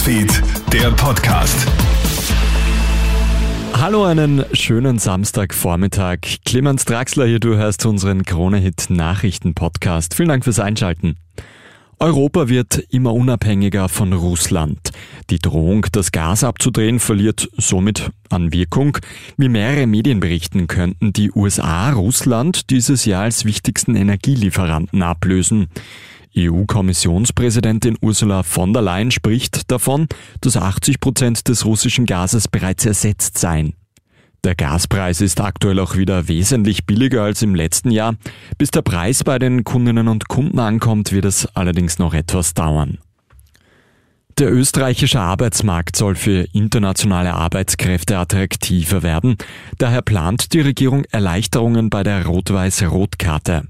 [0.00, 1.66] Newsfeed, der Podcast.
[3.74, 6.20] Hallo, einen schönen Samstagvormittag.
[6.46, 10.14] Clemens Draxler hier, du hörst unseren Krone-Hit Nachrichten-Podcast.
[10.14, 11.16] Vielen Dank fürs Einschalten.
[11.98, 14.78] Europa wird immer unabhängiger von Russland.
[15.28, 18.96] Die Drohung, das Gas abzudrehen, verliert somit an Wirkung.
[19.36, 25.68] Wie mehrere Medien berichten, könnten die USA Russland dieses Jahr als wichtigsten Energielieferanten ablösen.
[26.36, 30.06] EU-Kommissionspräsidentin Ursula von der Leyen spricht davon,
[30.40, 33.74] dass 80 Prozent des russischen Gases bereits ersetzt seien.
[34.42, 38.14] Der Gaspreis ist aktuell auch wieder wesentlich billiger als im letzten Jahr.
[38.56, 42.98] Bis der Preis bei den Kundinnen und Kunden ankommt, wird es allerdings noch etwas dauern.
[44.38, 49.36] Der österreichische Arbeitsmarkt soll für internationale Arbeitskräfte attraktiver werden.
[49.76, 53.64] Daher plant die Regierung Erleichterungen bei der Rot-Weiß-Rot-Karte.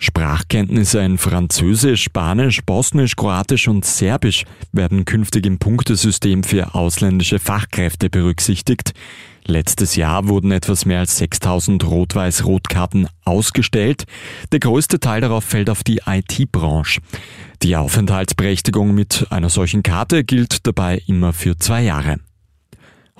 [0.00, 8.08] Sprachkenntnisse in Französisch, Spanisch, Bosnisch, Kroatisch und Serbisch werden künftig im Punktesystem für ausländische Fachkräfte
[8.08, 8.94] berücksichtigt.
[9.44, 14.04] Letztes Jahr wurden etwas mehr als 6000 Rot-Weiß-Rot-Karten ausgestellt.
[14.52, 17.02] Der größte Teil darauf fällt auf die IT-Branche.
[17.62, 22.16] Die Aufenthaltsberechtigung mit einer solchen Karte gilt dabei immer für zwei Jahre.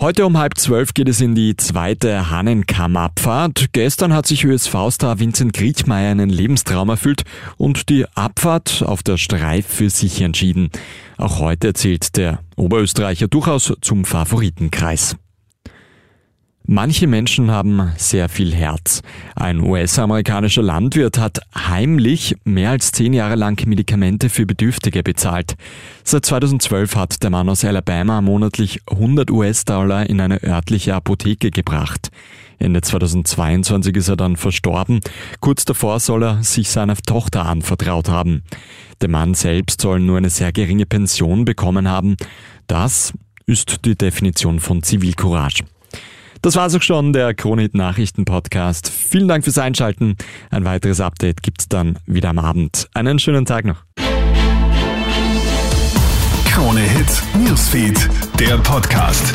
[0.01, 3.67] Heute um halb zwölf geht es in die zweite Hannenkammabfahrt.
[3.73, 7.25] Gestern hat sich ÖSV-Star Vincent Griechmeier einen Lebenstraum erfüllt
[7.59, 10.71] und die Abfahrt auf der Streif für sich entschieden.
[11.19, 15.17] Auch heute zählt der Oberösterreicher durchaus zum Favoritenkreis.
[16.73, 19.03] Manche Menschen haben sehr viel Herz.
[19.35, 25.57] Ein US-amerikanischer Landwirt hat heimlich mehr als zehn Jahre lang Medikamente für Bedürftige bezahlt.
[26.05, 32.13] Seit 2012 hat der Mann aus Alabama monatlich 100 US-Dollar in eine örtliche Apotheke gebracht.
[32.61, 35.01] Ende 2022 ist er dann verstorben.
[35.41, 38.45] Kurz davor soll er sich seiner Tochter anvertraut haben.
[39.01, 42.15] Der Mann selbst soll nur eine sehr geringe Pension bekommen haben.
[42.69, 43.13] Das
[43.45, 45.65] ist die Definition von Zivilcourage.
[46.43, 48.89] Das war's auch schon, der Kronhit Nachrichten Podcast.
[48.91, 50.17] Vielen Dank fürs Einschalten.
[50.51, 52.89] Ein weiteres Update gibt's dann wieder am Abend.
[52.95, 53.85] Einen schönen Tag noch.
[56.47, 59.35] Krone Hit Newsfeed, der Podcast.